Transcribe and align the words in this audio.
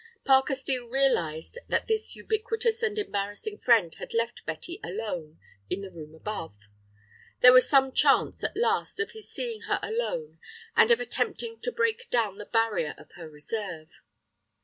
Parker 0.25 0.55
Steel 0.55 0.87
realized 0.87 1.59
that 1.67 1.87
this 1.87 2.15
ubiquitous 2.15 2.81
and 2.81 2.97
embarrassing 2.97 3.59
friend 3.59 3.93
had 3.99 4.15
left 4.15 4.43
Betty 4.47 4.79
alone 4.83 5.37
in 5.69 5.83
the 5.83 5.91
room 5.91 6.15
above. 6.15 6.57
There 7.41 7.53
was 7.53 7.69
some 7.69 7.91
chance 7.91 8.43
at 8.43 8.57
last 8.57 8.99
of 8.99 9.11
his 9.11 9.29
seeing 9.31 9.61
her 9.67 9.77
alone, 9.83 10.39
and 10.75 10.89
of 10.89 10.99
attempting 10.99 11.59
to 11.61 11.71
break 11.71 12.09
down 12.09 12.39
the 12.39 12.45
barrier 12.45 12.95
of 12.97 13.11
her 13.11 13.29
reserve. 13.29 13.89